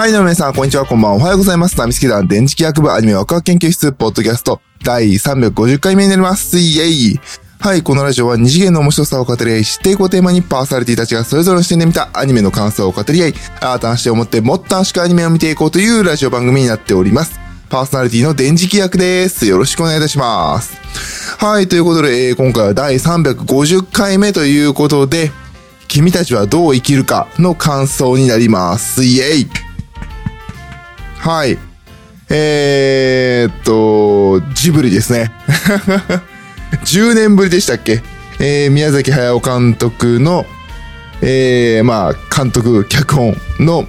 [0.00, 1.16] はい、どうも皆さん、こんにちは、こんばんは。
[1.18, 1.76] おはようございます。
[1.76, 6.58] ナミスケ団電磁気学部アニメワクワク研究室、ポッドキャスト、第350回目になります。
[6.58, 7.20] イェイ
[7.58, 17.38] はい、このラジオは二次元の面白さを語り合い、知っていこうテーマにパーソナリティたちがそれぞれの視点で見たアニメの感想を語り合い、新たな視点を持ってもっと楽しくアニメを見ていこうというラジオ番組になっております。
[17.68, 19.44] パーソナリティの電磁気役です。
[19.44, 20.78] よろしくお願いいたします。
[21.36, 25.30] はい、ということで、えー今回は第350回目ということで、
[25.88, 29.04] 君たちはどう生きるかの感想になります。
[29.04, 29.69] イェイ
[31.20, 31.58] はい。
[32.30, 35.30] えー、っと、ジブリですね。
[36.84, 38.02] 10年ぶりでしたっけ？
[38.38, 40.46] えー、宮崎駿監督の、
[41.20, 43.86] えー、まあ、監督、脚本の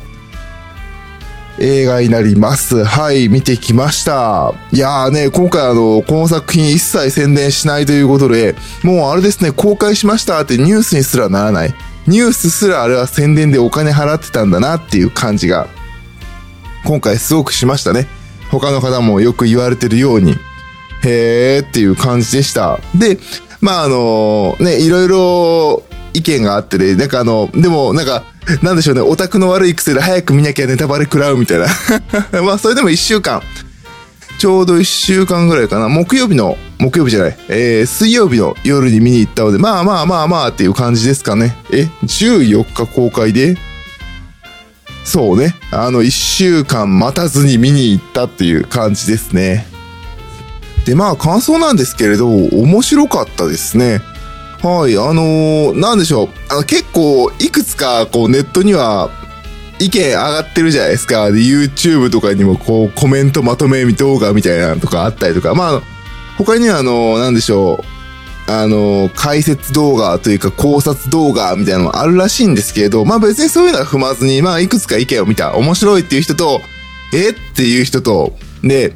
[1.58, 2.84] 映画になります。
[2.84, 4.54] はい、見てきました。
[4.74, 11.74] いやーね、今回あの、この作品一切宣伝しないということで、もうあれですね、公開しましたってニュースにすらならない。
[12.08, 15.68] ニュースすらあれは宣伝でお金払ってたんだなっていう感じが、
[16.86, 18.08] 今回すごくしましたね。
[18.50, 20.36] 他の方もよく言われてるように、
[21.04, 22.80] へーっていう感じでした。
[22.96, 23.18] で、
[23.62, 28.24] まああの、ね、いろいろ意見があってね、なんかあの、でもなんか、
[28.62, 31.68] なんでしょうね、オタクの悪い癖で早く見なきゃネタバレ食らうみたいな。
[32.44, 33.42] まあそれでも一週間、
[34.40, 41.56] ちょうど一週間ぐらいかな、木曜日の、木曜日じゃない、えー、水曜日の夜に見に行ったので、まあまあまあまあっていう感じですかね。
[41.72, 43.56] え、14日公開で
[45.04, 45.56] そうね。
[45.72, 49.66] あの、一週間待たずに見に行ったっていう感じですね。
[50.86, 54.02] で、まあ、感想なんですけれど、面白かったですね。
[54.64, 56.30] はい、あのーなんでしょう。
[56.50, 59.10] あの、結構、いくつか、こう、ネットには、
[59.80, 61.32] 意見上がってるじゃないですか。
[61.32, 65.56] で、YouTube とかにも、こう、コメントまとめ動画みたいなのとかあったりとか。
[65.56, 65.82] まあ、
[66.38, 68.01] 他には、あのーなんでしょう。
[68.60, 75.56] あの、解説動画というか考察動画みたいなのもあるらしいんですけれど、まあ別にそういうのは踏まずに、まあいくつか意見を見た。
[75.56, 76.62] 面白いっていう人と、
[77.14, 78.94] えっていう人と、で、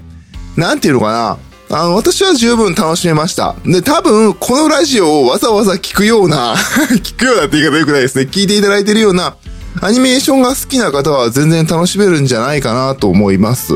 [0.58, 1.38] なんていうのかな。
[1.78, 3.56] あの、私は十分楽しめました。
[3.66, 6.56] で、多分、このラジオをわざわざ聞くような、
[7.02, 8.28] 聞くようなって言い方良くないですね。
[8.32, 9.36] 聞いていただいてるような、
[9.82, 13.74] アニメーションが好きな方は全然楽しめるんじゃないかなと思います。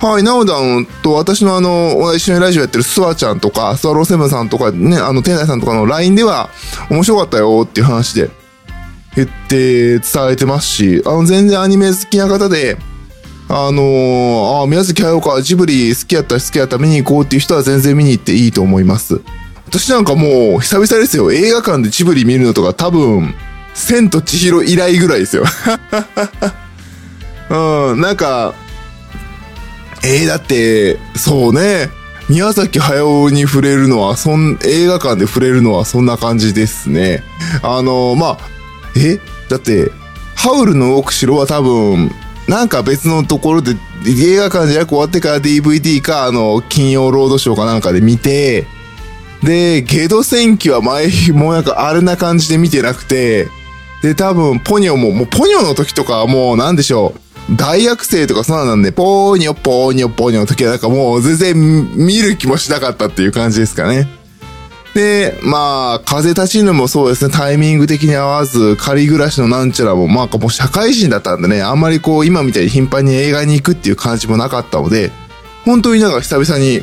[0.00, 6.48] はい、なおだんと私のあの、一緒にラジオやってるスワちゃんとか、スワローセブンさんとかね、あの、天内さんとかの LINE では、
[6.90, 8.30] 面白かったよっていう話で、
[9.14, 12.78] 言って伝えてますし、あの、全然アニメ好きな方で、
[13.50, 19.20] あのー、あ宮崎駿か、ジブリ好きやったら好きやったら見に行こうっていう人は全然見に行っていいと思います。
[19.66, 21.30] 私なんかもう、久々ですよ。
[21.30, 23.34] 映画館でジブリ見るのとか多分、
[23.74, 25.44] 千と千尋以来ぐらいですよ。
[27.50, 28.54] うん、なんか、
[30.02, 31.90] えー、だって、そうね。
[32.28, 37.24] 宮崎駿に触れるのは、そん、映画館で触れるのはそんな感じですね。
[37.62, 38.38] あの、まあ、
[38.96, 39.18] え？
[39.48, 39.90] だって、
[40.36, 42.12] ハウルの動く城は多分、
[42.46, 43.74] なんか別のところで、
[44.06, 48.66] 映画館じゃなく終わってから DVD か、あの、金曜ロードショーかなんかで見て、
[49.42, 53.48] で、ゲド戦記は前、もうなんかあれな感じで見てなくて、
[54.02, 57.20] で、多分、ポニョも、もうポニョの時とかはもう、なんでしょう。
[57.56, 64.08] 大学生とかそんなんで、ポーニョ、ポーニョ、ポーニョの時はなんかもう全然見る気もしなかったっていう感じですかね。
[64.94, 75.10] で、まあ、風立ちぬもそうですね、タイミング的に合わず、仮暮らしのなんちゃらも、まあ、もう社会人だったんでね、あんまりこう、今みたいに頻繁に映画に行くっていう感じもなかったので、
[75.64, 76.82] 本当になんか久々に、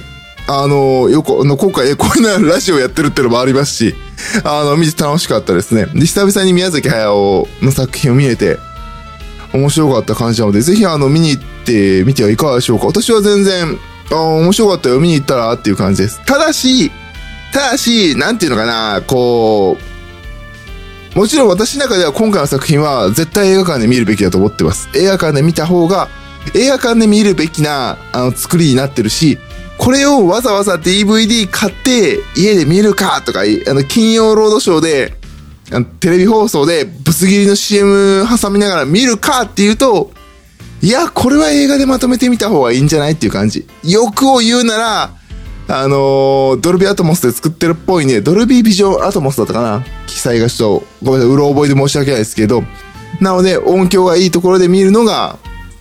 [0.50, 3.96] あの、よく、の、今回、こういうのラジオやってるっていうのもありますし、
[4.46, 5.88] あの、見て楽しかったですね。
[5.94, 8.58] で、久々に宮崎駿の作品を見れて、
[9.58, 12.88] 面白かった感じなので、ぜひあの、見に行ってみてはいかがでしょうか。
[12.88, 13.78] 私は全然、
[14.12, 16.22] あ面白かったよ、見に行ったらっていう感じです。
[16.26, 16.92] ただし、
[17.52, 19.78] ただし、なんていうのかな、こ
[21.16, 24.88] う、もちろん私の中では今回の作品は絶対映画館で見るべきだと思ってます。
[24.96, 26.10] 映画館で見た方が、
[26.54, 29.40] 映画館で見るべきな、あの、作りになってるし、
[29.78, 35.17] これをわざわざ DVD 買って家で見るかとか、あの、金曜ロードショーで、
[36.00, 40.12] テレビ放送でぶつ切りの CM 挟みながら見るかっていうと、
[40.82, 43.68] いや、これは映画でまとめてみた方がいいんじゃないっていう感じ。
[43.84, 45.10] 欲を言うなら、
[45.70, 52.64] あのードルビーアトモスで作ってるっぽいね、ドルビービジョンアトモスだったかな記載がちょっと、ごめんなさい、うろ覚えで申し訳ないですけど、
[53.20, 55.38] なので音響がいいところで見るのが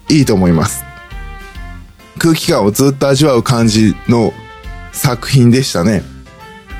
[0.08, 0.84] いいと思います。
[2.18, 4.32] 空気感をずっと味わう感じの
[4.92, 6.02] 作品でしたね。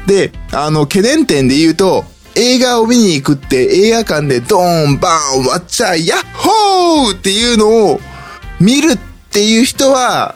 [0.06, 2.04] で、あの、懸念点で言うと、
[2.36, 8.00] 映画を見に行くって映画館でドーン、バーン、わっちゃい、ヤッホーっていうのを
[8.60, 8.98] 見るっ
[9.30, 10.34] ていう人は、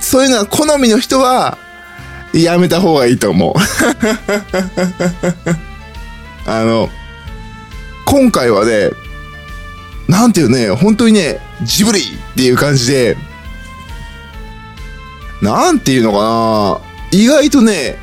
[0.00, 1.58] そういうのが好みの人は、
[2.32, 3.54] やめた方がいいと思う。
[6.50, 6.90] あの、
[8.04, 8.90] 今回はね、
[10.08, 12.02] なんていうね、本当にね、ジブリっ
[12.34, 13.16] ていう感じで、
[15.40, 17.96] なんていうのかな意外とね、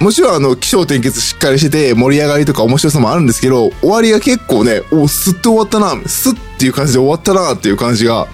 [0.00, 8.28] もちろんあの、気象転結しっかりしてて、盛り上がりとか面白さもあるんですけど、終わりが結構ね、お、すって終わったな、すっていう感じで終わったなっていう感じが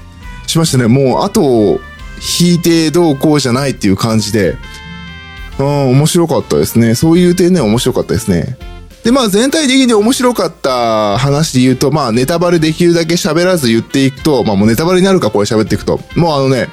[0.46, 0.88] しましたね。
[0.88, 1.80] もう、あと、
[2.40, 4.56] 引いてどうこうじゃないっていう感じで、
[5.58, 6.94] うん、面白かったですね。
[6.94, 8.56] そういう点で面白かったですね。
[9.04, 16.00] で、まあ全体的に面白かった話で言うと、まあネタバレできるだけ喋らず言っていくと、まあもうネタバレになるかこれ喋っていくと。
[16.14, 16.68] もうあのね、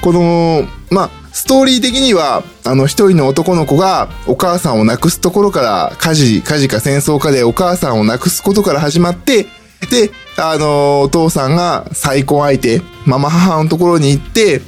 [0.00, 9.44] この、まあ、ストーリー的には、あの、一人の男の子がお母さんを亡くすところから、火事、火事か戦争かでお母さんを亡くすことから始まって、
[9.88, 14.62] で、あの、お父さんが再婚相手、ママ母のところに行って、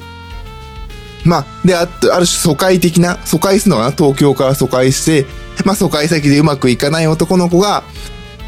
[1.25, 5.27] まあ、で、あ、ある種疎開的な、疎開するのかな東京から疎開して、
[5.65, 7.83] まあ、疎開先でうまくいかない男の子が、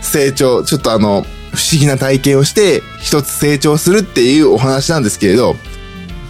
[0.00, 5.56] 成長、ちょっとあの、不思議な体験をして、一つ成長するっていうお話なんですけれど、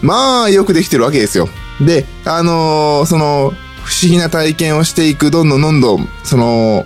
[0.01, 1.47] まあ、よくできてるわけですよ。
[1.81, 3.53] で、あのー、その、
[3.83, 6.85] 不思議な体験をしていく、どんどんどんどん、その、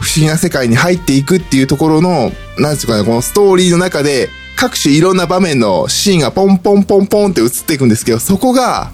[0.00, 8.90] 不思議な世界に入っていくっていうところの、なんですかね、このストーリーの中で、各種いろんな場面のシーンがポンポンポンポンって映っていくんですけど、そこが、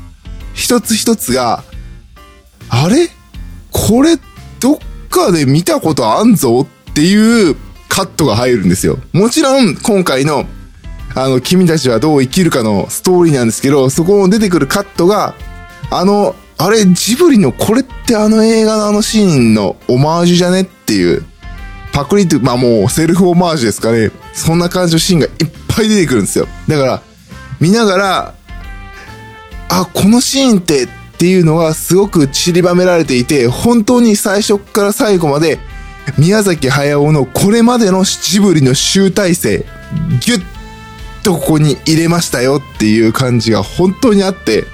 [0.54, 1.62] 一つ一つが、
[2.68, 3.08] あれ？
[3.70, 4.16] これ、
[4.58, 7.56] どっかで見たことあんぞっていう
[7.88, 8.98] カットが入るんですよ。
[9.12, 10.46] もちろん、今回の
[11.14, 15.34] あの、君たちはどう生きるかのストーリーなんですけど、そこの出てくるカットが、
[15.90, 21.24] あの、あれ、ジブリのこれってあの映画のあのシーンのオマージュじゃねっていう、
[21.92, 24.10] パクリって、まあもうセルフオマージュですかね。
[24.32, 25.32] そんな感じのシーンがいっ
[25.68, 26.48] ぱい出てくるんですよ。
[26.68, 27.02] だから、
[27.60, 28.34] 見ながら、
[29.68, 30.88] あ、このシーンってっ
[31.18, 35.58] ていうのがすごく散りばめられていて、本当に最初から最後まで
[36.18, 39.64] 宮崎駿のこれまでのジブリの集大成、
[40.20, 40.51] ギュッ
[41.22, 44.64] とここに入れましたよっていう感じが本当にあって、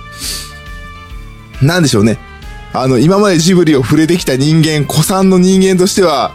[1.62, 2.18] なんでしょうね。
[2.72, 6.34] あの、今までジブリを触れてきた人間、古参の人間としては、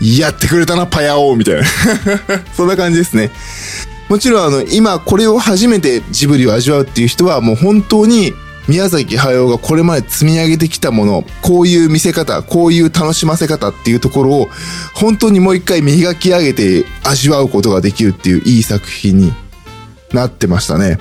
[0.00, 1.62] やってくれたな、パヤオみたいな。
[2.56, 3.30] そんな感じですね。
[4.08, 8.34] もちろん、あの、今これを初めてジブリを味わうっていう人は、もう本当に
[8.68, 14.48] 宮崎駿がこれまで積み上げてきたもの、こういう見せ方、こういう楽しませ方っていうところを、
[14.94, 19.32] 本当にもう一回磨き上げて味わうことができるっていういい作品に
[20.12, 20.98] なってましたね。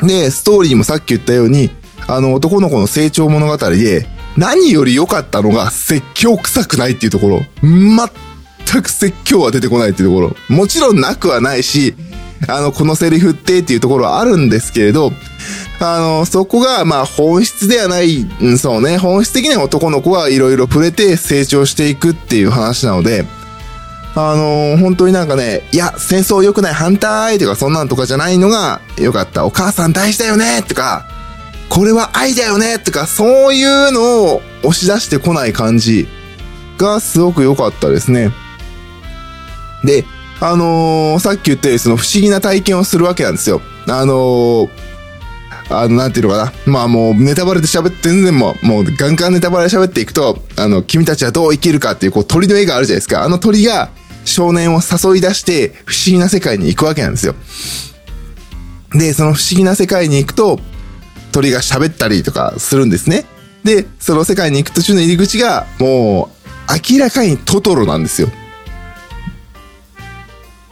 [0.00, 1.70] で、ストーリーもさっき言ったように、
[2.08, 4.06] あの男の子の成長物語で、
[4.36, 7.42] 何より良かったのが説教臭くないっていうところ。
[7.62, 10.36] 全く説教は出てこないっていうところ。
[10.54, 11.94] もちろんなくはないし、
[12.48, 15.12] あの、このセリフってっていうところはあるんですけれど、
[15.78, 23.26] あの、そこが、まあ、本質ではない、うん、そうね、本質的には男の子はいろいろ触れて成長していくっていう話なので、
[24.18, 29.44] あの本当になんかね、いや、戦争良くない反対とかそんなんとかじゃないのが良かった。
[29.44, 31.04] お母さん大事だよねとか、
[31.68, 36.08] これは愛だよねとか、そういうのを押し出してこない感じ
[36.78, 38.30] がすごく良かったですね。
[39.84, 40.06] で、
[40.40, 43.60] あのー、さっき言ったようにその不思議な体験をするわけなんですよ。
[43.86, 44.85] あのー
[45.68, 46.52] あの、なんていうのかな。
[46.66, 53.24] まあもうネタバレで喋って、全然もう、もうガンガンネタバレで喋っていくと、あの、君たちはどう生きるかっていう、こう鳥の絵があるじゃないですか。
[53.24, 53.90] あの鳥が
[54.24, 57.34] 少年を誘い出して不思議な世界に行くわけなんですよ。
[58.92, 60.60] で、その不思議な世界に行くと、
[61.32, 63.26] 鳥が喋ったりとかするんですね。
[63.64, 68.28] で、その世界に行く途中の入り口が、もう、明らかにトトロなんですよ。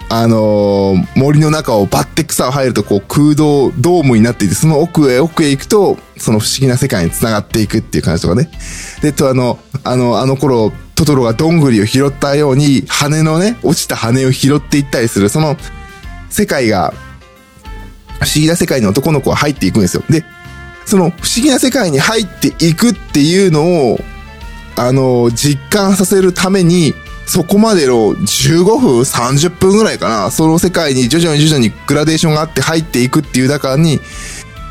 [0.09, 8.51] あのー、森の中をバッて草を入るとこう空洞、ドームになっていて、その奥へ奥へ行くと、その不思議な世界に繋がっていくっていう感じとかね。
[9.03, 15.57] で、とあの、あの、あの頃、トトロがどんぐりを拾ったように、羽のね、落ちた羽を拾っていったりする、その
[16.31, 16.93] 世界が、
[18.21, 20.05] 不思議な世界に男の子は入っていくんですよ。
[20.09, 20.25] で、
[20.87, 24.01] その不思議な世界に入っていくっていうのを、
[24.77, 26.95] あの、実感させるために、
[27.27, 34.01] そこまでの15分、30分ぐらいかな、その世界に徐々に徐々にグラデーションがあって入っていくっていう中に、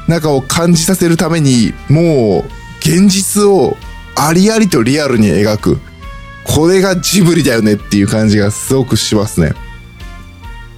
[0.08, 3.78] 中を感じさせるために、もう、現実を
[4.16, 5.80] ありありとリアルに描く。
[6.44, 9.54] これがジブリだよねっていう感じがすごくしますね。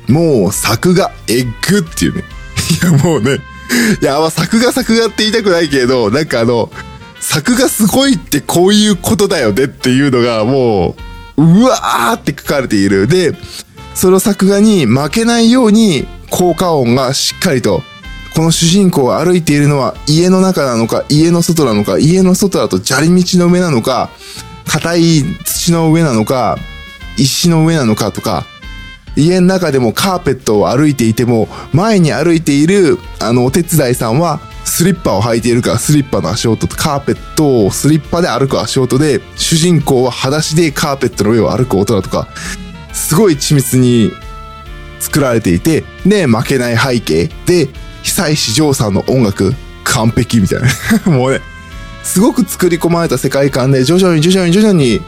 [0.08, 2.24] もう、作画、エッグっていうね。
[2.82, 3.40] いや、もうね、
[4.02, 6.72] いや、まあ、作画作画って言いたくないけど、なんかあの、
[7.20, 10.96] 作画すごいってこういうことだよねっていうのがもう、
[11.38, 13.08] うわーって書かれている。
[13.08, 13.34] で、
[13.94, 17.82] その作画に負けないように効果音がしっかりと、
[18.36, 24.10] この主人公が歩いているのは家の中なのか、家の外なのか、家の外だと砂利道の上なのか、
[24.68, 26.58] 硬い土の上なのか、
[27.18, 28.46] 石の上なのかとか、
[29.16, 42.28] 家の中でもカーペットを歩いていても、前に歩いている、あの、お手伝いさんは、スリッパを履いているから、スリッパの足音とカーペットをスリッパで歩く足音で、主人公は裸足でカーペットの上を歩く音だとか、
[42.92, 44.12] すごい緻密に
[45.00, 47.70] 作られていて、で、負けない背景で、
[48.02, 49.54] 久石譲さんの音楽、
[49.84, 50.68] 完璧みたいな。
[51.12, 51.42] もうね、
[52.04, 55.00] すごく作り込まれた世界観で、徐々に徐々に徐々に、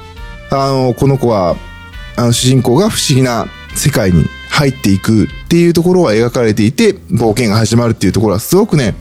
[0.51, 1.55] あの、この子は、
[2.15, 8.95] あの、主人公が不思議な世界に入っていくっていうところは描かれていて、冒険が始まるっていうところはすごくね、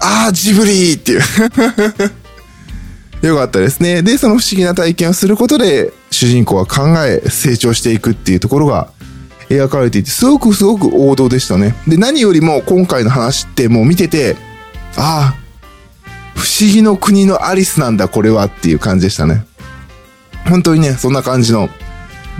[0.00, 1.20] ああ、ジブリーっていう
[3.26, 4.02] よかったですね。
[4.02, 8.88] で、その不思議な体験をすることで、主人公は考え、成長していくっていうところが
[9.48, 11.74] 描かれていて、すごくすごく王道でしたね。
[11.88, 14.36] で、何よりも今回の話ってもう見てて、
[14.96, 15.48] ああ、
[16.36, 19.44] 不思議の国のアリスなんだ、これはっていう感じでしたね。
[20.48, 21.68] 本当にね、そんな感じの。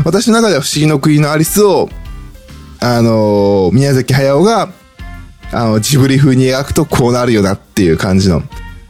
[0.04, 1.88] 私の中では不思議の国のアリスを、
[2.80, 4.70] あのー、宮崎駿が、
[5.52, 8.42] あの、ジブリ風に描くとこうなるよなっていう感じの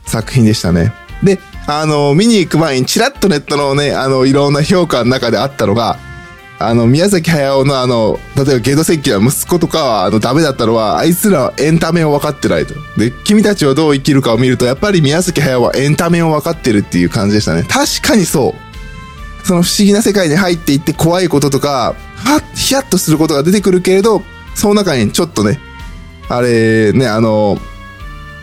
[0.06, 0.92] 作品でしたね。
[1.22, 5.98] で、あの、見に行く前にチラッとネットのね、あの、いろんな評価の中であったのが、
[6.60, 12.74] あの、宮崎駿のあの、例えばゲド石器は息子とかは、あの、ダメだったのは、あいつらはエンタメを分かってないと。
[12.96, 17.62] で、君たちはどう生きるかを見ると、やっぱり宮崎駿はエンタメを分かってるっていう感じでしたね。
[17.62, 18.54] 確かにそ
[19.44, 19.46] う。
[19.46, 24.22] その不思議な世界に入っていって怖いこととか、はっ、ヒヤッとすることが出てくるけれど、
[24.54, 25.60] その中にちょっとね、
[26.28, 27.58] あれ、ね、あの、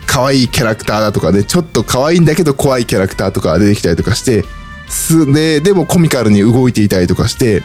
[0.06, 4.44] 可愛いキャラクターだとかね、ちょっと可愛いんだけど怖いキャラクターとか出てきたりとかして、
[4.88, 7.62] す、で、でもコミカルに動いていたりとかして、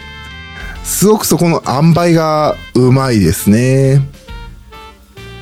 [0.84, 4.02] すごくそこの塩梅がうまいですね。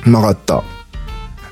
[0.06, 0.62] うまかった。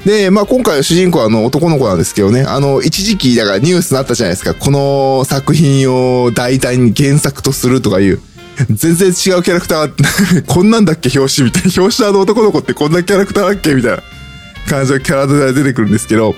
[0.04, 4.54] で、まあ今回の主人公はあの男の子なんですけどね、あの、一時期だからニュースになったじゃないですか。
[4.54, 8.20] この作品を大体に原作とするとかいう。
[8.70, 9.92] 全然違うキャラクター、
[10.46, 11.16] こんなんだっけ？
[11.18, 11.82] 表紙みたいな。
[11.82, 13.74] 表紙のあの男の子ってこんなキャラクターだっけ？
[13.74, 14.02] みたいな
[14.68, 16.34] 感じのキャラデザが出てくるんですけど、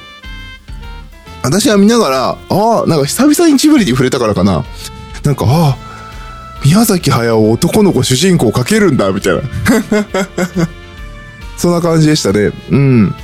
[1.43, 4.65] 私は見ながら、ああ、なんか久々にジブリに触れたからかな。
[5.25, 5.77] なんか、ああ、
[6.65, 9.41] 宮崎駿男の子主人公描けるんだ、みたいな。
[11.57, 12.53] そんな感じでしたね。
[12.71, 13.15] うん。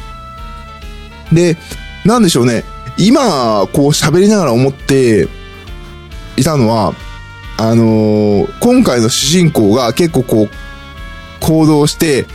[1.32, 1.56] で、
[2.06, 2.64] なんでしょうね。
[2.98, 5.28] 今、こう喋りながら思って
[6.38, 6.94] いたのは、
[7.58, 10.50] あのー、今回の主人公が結構こう、
[11.40, 12.26] 行動して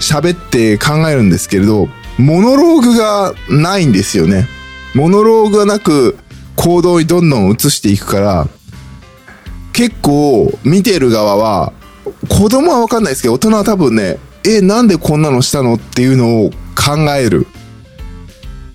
[0.00, 4.48] 喋って考えるんですけれど、モノローグがないんですよね。
[4.94, 6.16] モノローグがなく
[6.56, 8.48] 行動にどんどん移していくから、
[9.72, 11.72] 結構見てる側は、
[12.28, 17.46] 子供はわかんないですけど、大人は多分ね、え、なんでこんなのしたのっていうのを考える。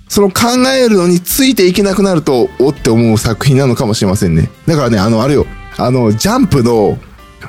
[0.10, 4.52] その考えるのについていけなくなると、おって思う作品なのかもしれませんね。
[4.68, 5.48] だからね、あの、あれよ、
[5.78, 7.00] あの、ジャンプの、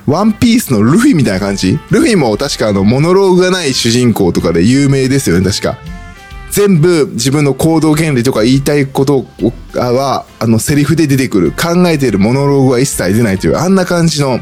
[0.07, 1.79] ワンピースのルフィみたいな感じ？
[1.91, 5.79] ルフィも確かあの、モノローグがない主人公とかで有名ですよね、確か。
[6.51, 9.27] 全部自分の行動原理とか言いたいこと
[9.75, 11.53] は、あの、セリフで出てくる。
[11.53, 14.41] 考えているモノローグは一切出ないという、あんな感じの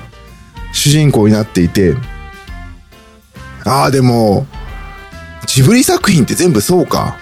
[0.73, 1.95] 主人公になっていて、
[3.65, 4.47] ああ、でも、
[5.47, 7.17] ジブリ作品って全部そうか。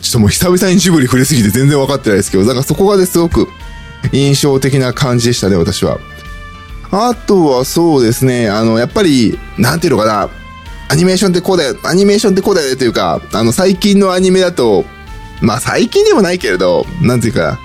[0.00, 3.48] ちょっともう久々にジブリ触れすぎて全然分かってないですけど、だからそこがですごく
[4.12, 5.98] 印象的な感じでしたね、私は。
[6.90, 10.28] あとはそうですね、あの、やっぱり、なんていうのかな、
[10.88, 14.84] アニメーションってこうだよ、アニメーションってこうだよねというか、あの、最近のアニメだと、
[15.40, 17.58] まあ最近でもないけれど、なんていうか、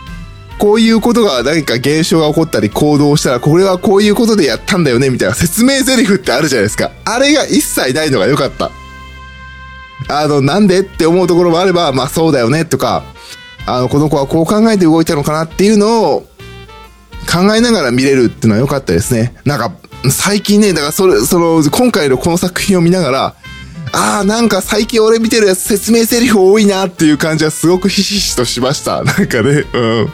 [0.58, 6.92] こういうことが何か現象が起こったり行動したら、これはこういうことでやったんだよね、みたいな説明台詞ってあるじゃないですか。
[7.06, 8.72] あれが一切ないのが良かった。
[10.08, 13.04] あの、なんでって思うところもあれば、まあそうだよね、とか、
[13.66, 16.28] あの、この子はこう考えて動いたのかなっていうのを
[17.30, 19.36] 考えながら見れるっていうのは良かったですね。
[19.46, 19.74] なんか、
[20.10, 23.36] 最近ね、だからそれ、その、今回のこの作品を見ながら、
[23.94, 29.04] ああ、なんか最近俺見てるやつ説明台詞多いなっていう感じはすごくひしひしとしました。
[29.04, 30.10] なんかね、うん。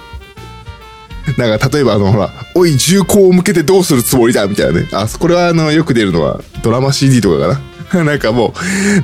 [1.37, 4.87] なんか例えばあの、ほら、おい、銃口を向けてどうするつもりだみたいなね。
[4.91, 7.59] あ、これはあの、よく出るのはドラマ CD とかか
[7.93, 8.03] な。
[8.03, 8.53] なんかも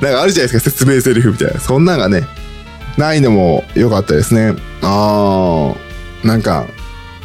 [0.00, 1.60] う、なんかあるじゃないですか、説明台詞みたいな。
[1.60, 2.26] そんなんがね、
[2.96, 4.54] ないのも良かったですね。
[4.82, 5.72] あ
[6.24, 6.66] あ、なんか、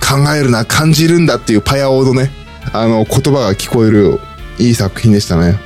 [0.09, 2.31] 考えるな、感じるんだっていうパヤオードね。
[2.73, 4.19] あの、言葉が聞こえる、
[4.57, 5.59] いい作品でしたね。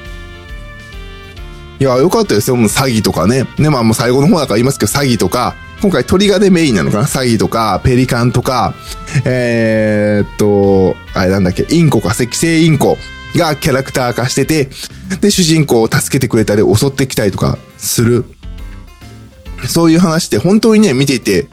[1.80, 2.58] いや、よかったですよ。
[2.58, 3.46] もう詐欺とかね。
[3.58, 8.74] ね、まあもう最後の方だから言いますけど、詐欺とか、今回鳥がでメインなのかな詐欺とか、ペリカンとか、
[9.24, 12.98] えー、っと、あれなんだっけ、インコか、赤星インコ
[13.36, 14.70] がキャラクター化してて、
[15.22, 18.26] で、主人公を助けてくれたり、襲ってきたりとかする。
[19.68, 21.48] そういう話って本当にね、見ていて、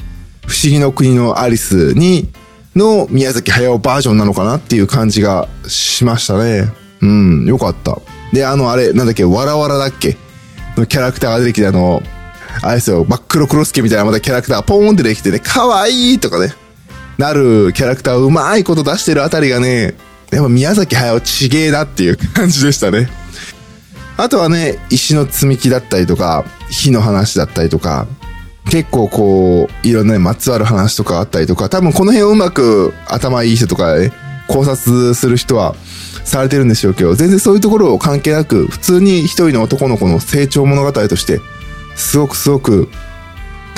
[0.46, 2.28] 不思議の国のアリスに
[2.76, 6.72] の宮崎駿バージョンなのかなっていう感じがしましたね。
[7.02, 7.98] うん、よかった。
[8.32, 10.16] で、あの、あれ、なんだっけ、わらわらだっけ？
[10.76, 12.02] のキャラクターが出てきて、あの、
[12.62, 16.54] あれですよ、真っ黒クロスケみたいなまたキャラクターがポーンって出てきてね、かわいいとかね、
[17.18, 19.94] なるキャラクターをうまいこと出してるあたりがね、
[20.30, 23.08] やっぱ宮崎駿ちげえなっていう感じでしたね。
[24.16, 28.06] あとはね、石の積み木だったりとか、火の話だったりとか、
[28.70, 34.12] 結構こう、いろんなね、まつわる話とかあったりとか、多分この辺をうまく頭いい人とかね、
[34.46, 35.74] 考察する人は
[36.24, 41.40] されてるんでしょうけど、全然そういうところを関係なく、普通に一人の男の子の成長物語として、
[41.96, 42.88] すごくすごく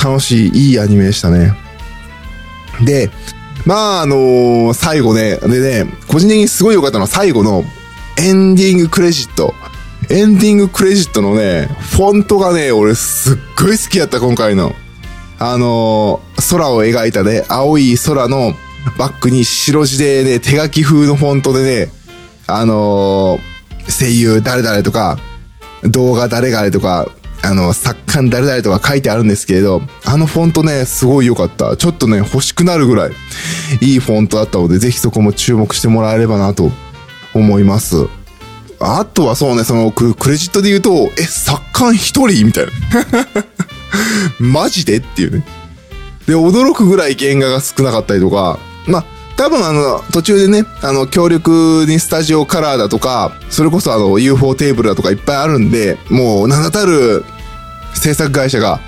[0.02, 1.54] 楽しい、いいアニメでしたね。
[2.84, 3.10] で、
[3.64, 7.64] まああのー最後ね、でね、個人的にすごい良かったのは最後の
[8.18, 9.54] エンディングクレジット。
[10.10, 14.74] エンディングクレジットのね、フォントがね、俺すっごい好きやった、今回の。
[15.44, 18.52] あのー空を描いたね、青い空の
[18.98, 21.90] バックに白地でね、手書き風のフォントでね、
[22.46, 25.18] あのー声優誰々とか、
[25.82, 27.08] 動画誰々とか、
[27.42, 31.76] あの、作家誰々とか書いてあるんですけれど、あのフォントね、すごい良かった。
[31.76, 33.12] ちょっとね、欲しくなるぐらい、
[33.80, 36.70] いいフォントだったので、ぜひそこも注目してもらえればなと
[37.34, 37.96] 思います。
[38.78, 42.46] あとはそうね、そのククレジットで言うと、え、作家一人？
[42.46, 42.72] みたいな。
[44.38, 45.44] マジでっていうね。
[46.26, 49.04] で、驚くぐらい原画が少なかったりとか、まあ、
[49.36, 57.24] 多分あの、途中でね、あの、協力にスタジオカラーだとか、それこそあの、UFO テーブルだとかいっぱいあるんで、もう名だたる
[57.94, 58.80] 制作会社が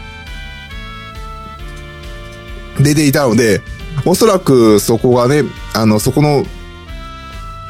[2.81, 3.63] 出ていたので、
[4.05, 6.45] おそらくそこがね、あの、そこの、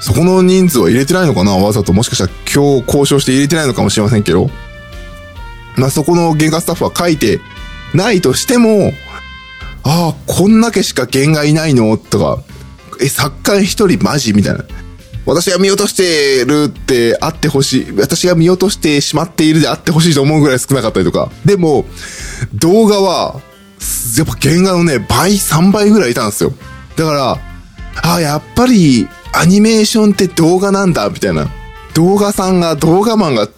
[0.01, 1.53] そこの人数は入れてないのかな？
[1.53, 1.93] わざと。
[1.93, 4.51] もしかしたら今日交渉して入れてないのかもしれませんけど。
[5.77, 7.41] まあ、そこの原画スタッフは書いて
[7.95, 8.93] ないとしても、
[9.83, 11.97] ああ、こんだけしか原画いないの？
[11.99, 12.43] とか、
[13.01, 14.33] え、作家一人マジ？
[14.33, 14.65] みたいな。
[15.27, 17.93] 私が見落としてるってあってほしい。
[17.93, 21.31] 私が見落としてしまっているであってほしいと思うぐらい少なかったりとか。
[21.45, 21.87] でも、
[22.55, 23.41] 動画は、
[24.17, 26.53] やっぱ原画のね、倍、3倍ぐらいいたんですよ。
[26.97, 27.39] だから、
[28.03, 31.49] ああ、やっぱり、アニメーションって動画なんだ、みたいな。
[31.95, 33.49] 動画さんが、動画マンが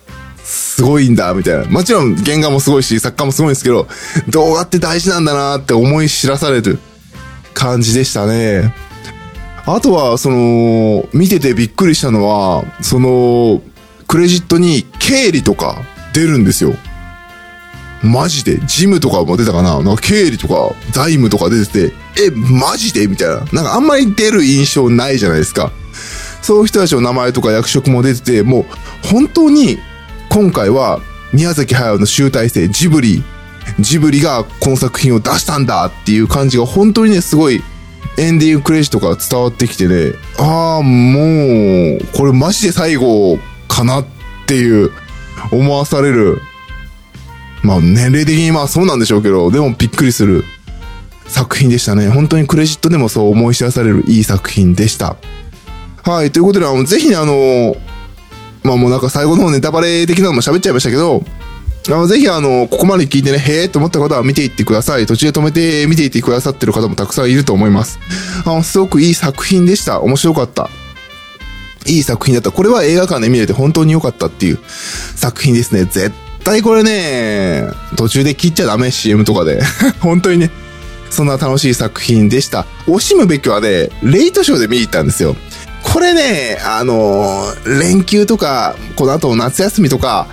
[0.47, 1.65] すごいんだ、みたいな。
[1.65, 3.89] もちろん原画もすごいし、作家もすごいんですけど、
[4.29, 6.79] 動画って大事なんだなって思い知らされる
[7.53, 8.73] 感じでしたね。
[9.67, 13.61] あとは、その、見ててびっくりしたのは、その、
[14.07, 15.83] クレジットに経理とか
[16.13, 16.77] 出るんですよ。
[18.03, 19.81] マジでジムとかも出たかな？
[19.81, 21.95] なんか経理とか財務とか出てて、
[22.27, 23.09] え、マジで？
[23.09, 23.39] みたいな。
[23.53, 25.73] なんかあんまり出る印象ないじゃないですか。
[26.43, 28.65] そういう人たちの名前とか役職も出てて、もう
[29.09, 29.79] 本当に
[30.37, 31.01] 今回は
[31.33, 33.25] 宮崎駿の集大成、ジブリ、
[33.81, 37.63] ジブリがこの作品を出したんだっていう感じが本当にね、すごい
[38.19, 44.07] エンディングクレジットから伝わってきてね、ああ、もう、これマジで最後かなっ
[44.47, 44.91] ていう
[45.53, 46.43] 思わされる。
[47.63, 50.45] まあ年齢的にまあそうなんでしょうけど、でもびっくりする
[51.29, 52.11] 作品でしたね。
[52.11, 55.17] 本当にクレジットでもそう思い知らされるいい作品でした。
[56.05, 57.75] はい、ということで、あの、ぜひね、あの、
[58.67, 61.25] まあもうなんか最後の方ネタバレ的なのも喋っちゃいましたけど、
[61.89, 65.07] あの、ぜひあの、ここまで聞いてね、へえと思った方は見ていってください。
[65.07, 67.99] 途中で止めて見ていってくださってる方もたくさんいると思います。
[68.45, 70.01] あの、すごくいい作品でした。
[70.01, 70.69] 面白かった。
[71.87, 72.51] いい作品だった。
[72.51, 74.59] これは映画館で見れて本当に良かったっていう
[75.15, 75.85] 作品ですね。
[75.85, 76.13] 絶
[76.45, 79.63] 対これね、途中で切っちゃダメ、CM とかで。
[80.01, 80.51] 本当にね、
[81.11, 82.67] そんな楽しい作品でした。
[82.87, 85.37] 惜しむべきはね、レイトショーで見に行ったんですよ。
[85.83, 90.27] これね、あの連休とか、この後夏休みとか、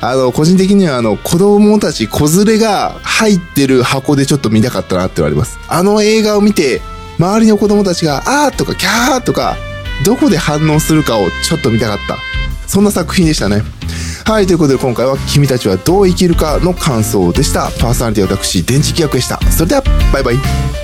[0.00, 5.58] あの、個人的にはあの、子供たち、子連れが入ってる箱でちょっと見たかったなってのあります。
[5.68, 6.82] あの映画を見て、
[7.18, 9.56] 周りの子供たちが、あーとか、キャーとか、
[10.04, 12.18] どこで反応するかをちょっと見たかった。
[12.66, 13.62] そんな作品でしたね。
[14.24, 17.70] はい、ということで今回は君たちはどう生きるかの感想でした。
[17.78, 19.40] パーソナリティは私、電磁気役でした。
[19.50, 20.83] それでは、バイバイ。